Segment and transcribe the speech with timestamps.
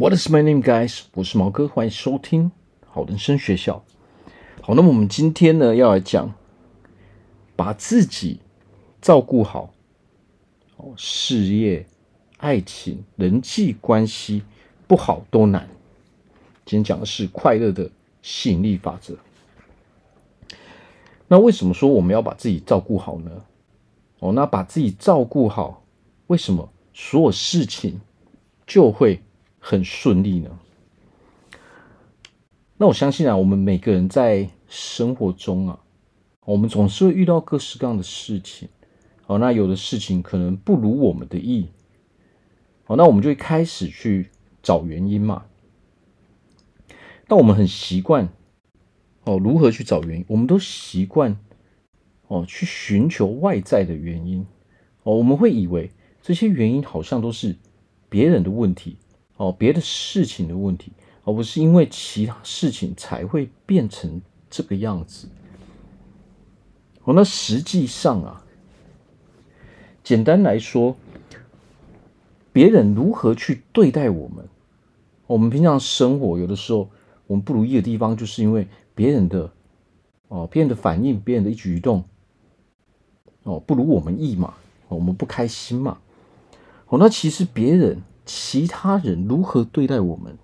[0.00, 1.02] What is my name, guys？
[1.12, 2.50] 我是毛哥，欢迎收听
[2.86, 3.84] 好人生学校。
[4.62, 6.32] 好，那么我们今天呢要来讲，
[7.54, 8.40] 把自己
[9.02, 9.74] 照顾好，
[10.78, 11.86] 哦，事业、
[12.38, 14.42] 爱情、人际关系
[14.88, 15.68] 不好都难。
[16.64, 17.90] 今天讲的是快乐的
[18.22, 19.14] 吸引力法则。
[21.28, 23.30] 那为什么说我们要把自己照顾好呢？
[24.20, 25.82] 哦，那把自己照顾好，
[26.28, 28.00] 为什么所有事情
[28.66, 29.20] 就会
[29.60, 30.58] 很顺利呢？
[32.76, 35.78] 那我相信啊，我们每个人在生活中啊，
[36.44, 38.68] 我们总是会遇到各式各样的事情。
[39.26, 41.68] 哦，那有的事情可能不如我们的意。
[42.86, 44.30] 哦，那我们就会开始去
[44.62, 45.44] 找原因嘛。
[47.28, 48.28] 但我们很习惯。
[49.24, 50.24] 哦，如何去找原因？
[50.28, 51.36] 我们都习惯
[52.28, 54.46] 哦，去寻求外在的原因
[55.02, 55.14] 哦。
[55.14, 55.90] 我们会以为
[56.22, 57.54] 这些原因好像都是
[58.08, 58.96] 别人的问题
[59.40, 60.92] 哦，别的事情的问题，
[61.24, 65.28] 而不是因为其他事情才会变成这个样子。
[67.04, 68.44] 哦，那实际上啊，
[70.04, 70.94] 简单来说，
[72.52, 74.46] 别人如何去对待我们，
[75.26, 76.90] 我们平常生活有的时候
[77.26, 78.68] 我们不如意的地方，就是因为。
[78.92, 79.50] 别人的
[80.28, 82.04] 哦，别人的反应，别人的一举一动
[83.44, 84.52] 哦，不如我们意嘛，
[84.88, 85.96] 我们不开心嘛。
[86.88, 90.38] 哦，那其实别人、其他人如何对待我们，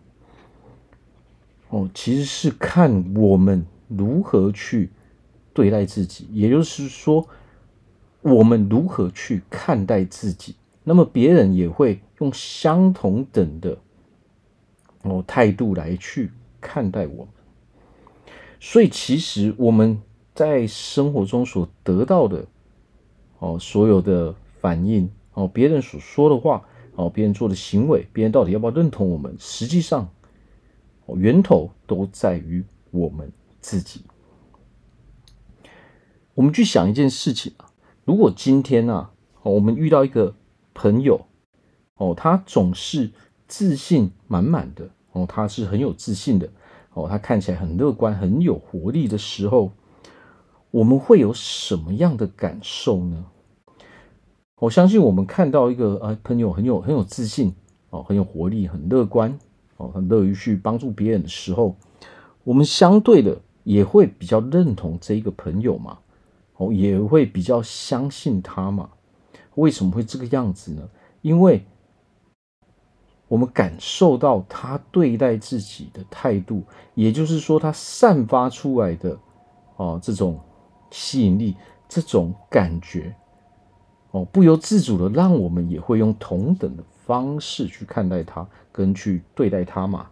[1.69, 4.91] 哦，其实是看我们如何去
[5.53, 6.27] 对待自己。
[6.33, 7.29] 也就是说，
[8.23, 13.79] 我们如何去看待自己，那么别人也会用相同等的
[15.03, 16.31] 哦态度来去
[16.61, 17.29] 看待我们。
[18.59, 20.01] 所以，其实我们
[20.35, 22.47] 在生活中所得到的，
[23.39, 26.67] 哦，所有的反应，哦，别人所说的话，
[26.97, 29.37] 哦，别人做的行为，别人到底要不要认同我们？
[29.39, 30.09] 实际上，
[31.05, 33.31] 哦，源头都在于我们
[33.61, 34.03] 自己。
[36.35, 37.71] 我们去想一件事情啊，
[38.05, 39.13] 如果今天啊，
[39.43, 40.35] 哦，我们遇到一个
[40.75, 41.27] 朋友，
[41.97, 43.13] 哦，他总是
[43.47, 46.49] 自信满满的，哦，他是很有自信的。
[46.95, 49.71] 哦，他看起来很乐观、很有活力的时候，
[50.71, 53.27] 我们会有什么样的感受呢？
[54.59, 57.55] 我相信我们看到一个呃朋友很有很有自信
[57.91, 59.39] 哦，很有活力、很乐观
[59.77, 61.77] 哦，很乐于去帮助别人的时候，
[62.43, 65.99] 我们相对的也会比较认同这一个朋友嘛，
[66.57, 68.89] 哦，也会比较相信他嘛。
[69.57, 70.89] 为什么会这个样子呢？
[71.21, 71.63] 因为
[73.29, 76.63] 我们感受到他对待自己的态度，
[76.95, 79.19] 也就是说，他散发出来的
[79.77, 80.41] 哦这种
[80.91, 81.55] 吸引力，
[81.89, 83.15] 这种感觉
[84.17, 90.09] 哦，不由自主的让我们也会用同等的方式去看待他，跟去对待他嘛。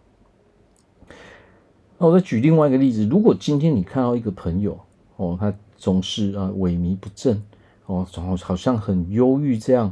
[1.97, 4.79] 那我再举另外一个例子，如果今天你看到一个朋友
[5.15, 7.41] 哦，他总是啊萎靡不振
[7.87, 9.91] 哦，总好像很忧郁这样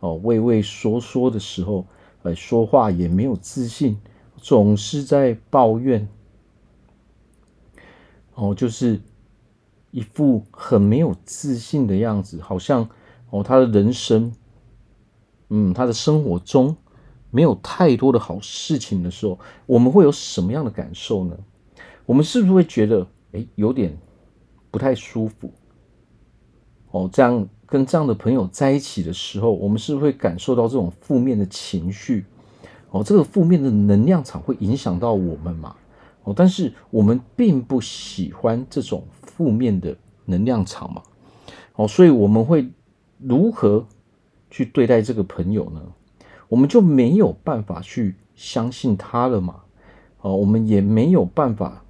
[0.00, 1.86] 哦，畏畏缩缩的时候。
[2.24, 3.96] 呃，说话也没有自信，
[4.36, 6.06] 总是在抱怨，
[8.36, 9.00] 哦，就是
[9.90, 12.88] 一副很没有自信的样子，好像
[13.32, 14.32] 哦，他的人生，
[15.48, 16.76] 嗯，他的生活中
[17.30, 21.36] 没有太多的好事情的时候，我们会有什么样的感受呢？
[22.06, 23.96] 我们是不是会觉得，诶，有点
[24.70, 25.50] 不太舒服？
[26.90, 27.48] 哦，这样。
[27.64, 32.26] 跟这样的朋友在一起的时候，我们是不是会感受到这种负面的情绪？
[32.90, 35.74] 哦，这个负面的能量场会影响到我们嘛？
[36.24, 41.02] 哦，但是我们并不喜欢这种负面的能量场嘛？
[41.76, 42.70] 哦，所以我们会
[43.22, 43.86] 如何
[44.50, 45.80] 去对待这个朋友呢？
[46.48, 49.62] 我们就没有办法去相信他了嘛？
[50.20, 51.84] 哦，我们也没有办法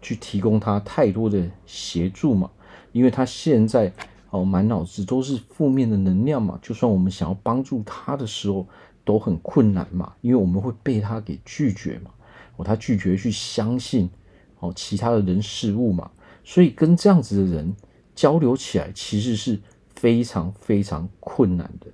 [0.00, 2.50] 去提供他太多的协助嘛？
[2.92, 3.92] 因为他现在。
[4.30, 8.66] 哦，满脑子都是负面的能量嘛，就算我们想要帮助他的时候，
[9.02, 12.10] 都很困难嘛，因为我们会被他给拒绝嘛。
[12.56, 14.10] 哦，他拒绝去相信
[14.60, 16.10] 哦其他的人事物嘛，
[16.44, 17.74] 所以跟这样子的人
[18.14, 19.58] 交流起来，其实是
[19.98, 21.86] 非常非常困难的。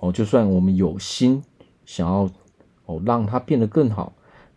[0.00, 1.42] 哦，就算我们有心
[1.86, 2.30] 想要
[2.86, 4.12] 哦让它变得更好，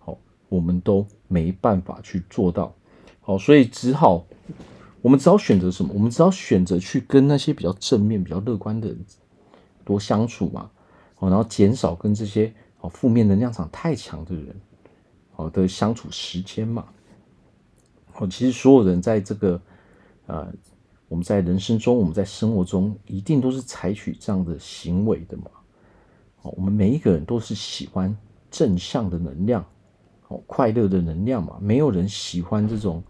[0.05, 0.17] 哦，
[0.49, 2.73] 我们都没办法去做到。
[3.25, 4.25] 哦，所以只好。
[5.01, 5.91] 我们只好选择什么？
[5.93, 8.97] 我们只好选择去跟那些比较正面、比较乐观的人
[9.83, 10.71] 多相处嘛，
[11.19, 14.59] 哦，然后减少跟这些哦负面能量场太强的人
[15.35, 16.85] 哦的相处时间嘛。
[18.15, 19.61] 哦，其实所有人在这个
[20.25, 20.51] 呃，
[21.07, 25.45] 我们在人生中，我们在生活中，一定都是采取这样的行为的嘛。
[26.41, 28.15] 哦，我们每一个人都是喜欢
[28.49, 29.63] 正向的能量，
[30.27, 31.57] 哦，快乐的能量嘛。
[31.61, 33.03] 没有人喜欢这种，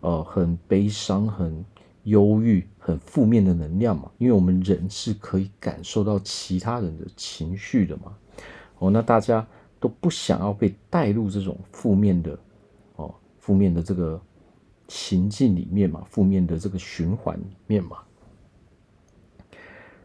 [0.00, 1.64] 呃，很悲伤、很
[2.04, 4.10] 忧郁、很负面的能量嘛。
[4.18, 8.14] 因为我们人是可以感受到其他人的情绪的嘛。
[8.78, 9.46] 哦，那大家
[9.80, 12.38] 都不想要被带入这种负面的，
[12.96, 14.20] 哦，负面的这个
[14.94, 17.96] 情境里面嘛，负面的这个循环里面嘛。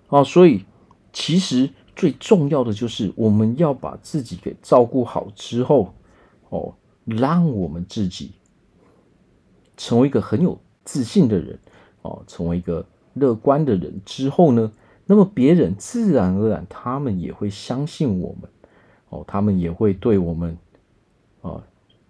[0.07, 0.63] 哦，所以
[1.11, 5.93] 其实最重要的就是我们要把自己给照顾好之后，
[6.47, 6.73] 哦，
[7.03, 8.31] 让我们自己
[9.75, 11.59] 成为一个很有自信的人，
[12.03, 14.71] 哦，成为一个乐观的人之后呢，
[15.05, 18.49] 那么别人自然而然他们也会相信我们，
[19.09, 20.57] 哦，他们也会对我们，
[21.41, 21.61] 啊，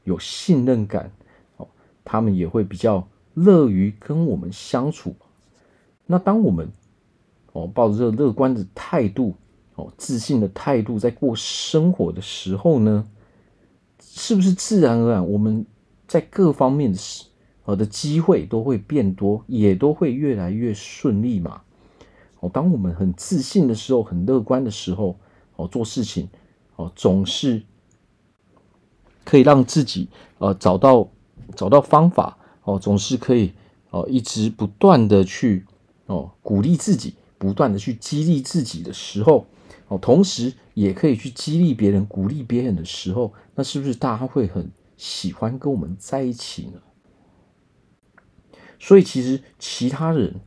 [0.04, 1.12] 有信任感，
[2.10, 5.14] 他们也会比较乐于跟我们相处。
[6.06, 6.72] 那当我们
[7.52, 9.36] 哦，抱着乐观的态度，
[9.76, 13.06] 哦，自信的态度，在过生活的时候呢，
[14.00, 15.66] 是不是自然而然，我们
[16.08, 16.98] 在各方面的
[17.66, 21.62] 呃的机会都会变多，也都会越来越顺利嘛？
[22.40, 25.20] 哦，当我们很自信的时候，很乐观的时候，
[25.58, 26.30] 哦，做事情，
[26.78, 27.62] 哦，总是
[29.26, 30.08] 可以让自己
[30.38, 31.10] 呃找到
[31.56, 33.54] 找到方法，哦，总是可以
[33.90, 35.66] 哦一直不断的去
[36.06, 37.16] 哦鼓励自己。
[37.40, 39.46] 不断的去激励自己的时候，
[39.90, 46.82] 哦，同时也可以去激励别人、鼓励别人的时候，那是不是大家会很喜欢跟我们在一起呢？
[48.80, 50.42] 所以，其实其他人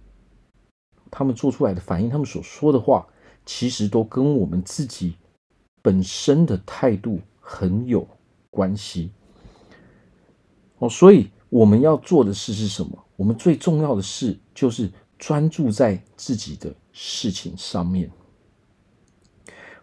[1.12, 3.06] 他们做出来的反应，他们所说的话，
[3.46, 5.14] 其实都跟我们自己
[5.82, 8.04] 本身的态度很有
[8.50, 9.12] 关系。
[10.80, 12.98] 哦，所以我们要做的事是什么？
[13.16, 14.90] 我们最重要的事就是。
[15.22, 18.10] 专注在自己的事情上面，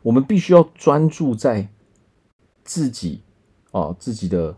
[0.01, 1.69] 我们必须要专注在
[2.63, 3.21] 自己
[3.69, 4.57] 啊，自己的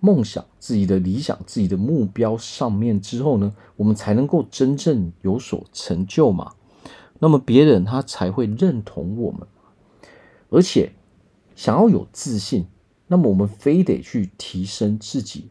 [0.00, 6.52] 梦想、自己的理想、自己的目标上面之后呢，我们才能够真正有所成就嘛。
[7.20, 9.46] 那么别人他才会认同我们，
[10.50, 10.90] 而且
[11.54, 12.66] 想要有自信，
[13.06, 15.48] 那么我们非得去提升自己，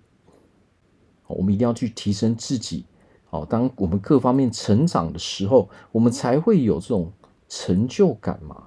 [1.35, 2.85] 我们一定要去提升自己。
[3.29, 7.11] 好，当我们各方面成长的时候，我们才会有这种
[7.49, 8.63] 成就感嘛。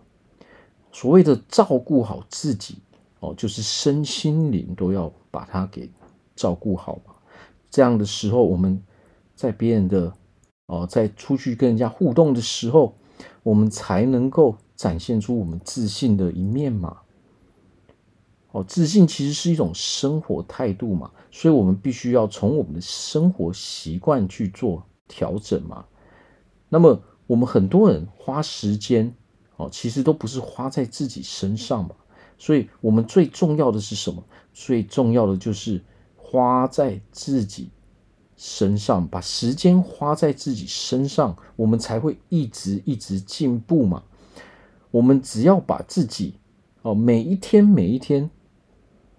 [0.93, 2.79] 所谓的照顾好自己，
[3.21, 5.91] 哦，就是身心灵都要把它给
[6.37, 7.15] 照顾好嘛。
[7.71, 8.83] 这样的时候，我们
[9.35, 10.13] 在别人的
[10.67, 12.95] 哦，在出去跟人家互动的时候，
[13.43, 16.99] 我们才能够展现出我们自信的一面嘛。
[18.52, 25.85] 哦，自信其实是一种生活态度嘛，所以我们必须要从我们的生活习惯去做调整嘛。
[26.69, 29.14] 那么，我们很多人花时间
[29.56, 31.94] 哦，其实都不是花在自己身上嘛。
[32.38, 34.25] 所以，我们最重要的是什么？
[34.53, 35.81] 最重要的就是
[36.17, 37.70] 花在自己
[38.37, 44.03] 身上，把时间花在自己身上，我们才会一直一直进步嘛。
[44.91, 46.35] 我们只要把自己
[46.82, 48.29] 哦，每一天每一天。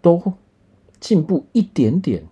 [0.02, 0.34] 都
[1.00, 2.24] 进步一点点，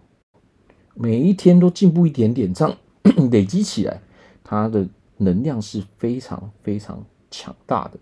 [0.94, 2.78] 每一天都进步一点点，这样
[3.32, 4.02] 累积起来，
[4.44, 4.88] 它的
[5.18, 8.00] 能量是非常非常强大的。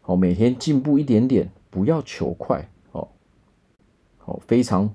[0.00, 3.12] 好，每天进步一点点，不要求快，好，
[4.18, 4.92] 好，非常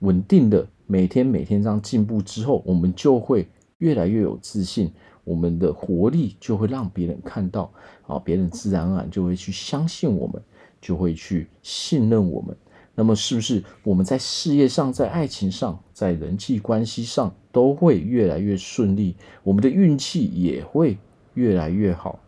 [0.00, 3.46] 稳定的，每天每天这样进步之后，我们就会
[3.78, 4.90] 越来越有自信，
[5.24, 7.70] 我们的活力就会让别人看到，
[8.06, 10.42] 啊，别人自然而然就会去相信我们，
[10.80, 12.56] 就会去信任我们。
[12.96, 19.16] 那么，是不是我们在事业上、在爱情上、在人际关系上都会越来越顺利？
[19.42, 20.96] 我们的运气也会
[21.34, 22.20] 越来越好。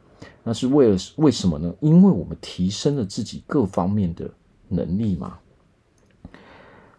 [0.42, 1.72] 那是为了为什么呢？
[1.80, 4.28] 因为我们提升了自己各方面的
[4.68, 5.38] 能力嘛。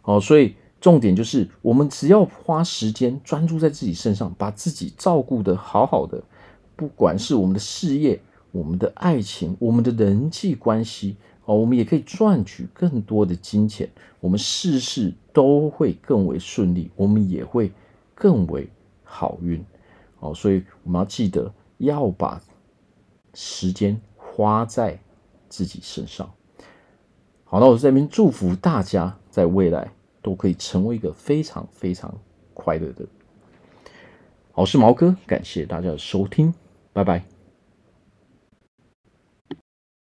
[0.02, 6.24] 好，所以重点就是，我们只要花时间专注在自己身上，把自己照顾得好好的，
[6.78, 8.22] 不管是我们的事业、
[8.54, 11.18] 我们的爱情、我们的人际关系。
[11.48, 13.89] 哦，我们也可以赚取更多的金钱，
[14.20, 17.72] 我们事事都会更为顺利，我们也会
[18.13, 18.70] 更为
[19.06, 19.63] 好运。
[20.20, 22.42] 哦，所以我们要记得要把
[23.34, 25.00] 时间花在
[25.48, 26.30] 自己身上。
[27.46, 29.89] 好，那我在这边祝福大家，在未来
[30.22, 32.13] 都可以成为一个非常非常
[32.54, 33.06] 快乐的。
[34.51, 36.54] 好，我是毛哥，感谢大家的收听，
[36.92, 37.37] 拜拜。